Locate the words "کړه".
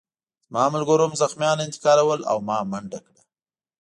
3.05-3.21